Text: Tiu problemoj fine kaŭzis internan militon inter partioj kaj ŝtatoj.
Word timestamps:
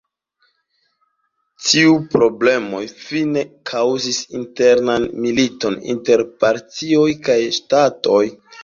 Tiu 1.65 1.91
problemoj 2.15 2.81
fine 3.03 3.45
kaŭzis 3.73 4.25
internan 4.43 5.09
militon 5.29 5.81
inter 5.97 6.29
partioj 6.43 7.09
kaj 7.31 7.39
ŝtatoj. 7.61 8.25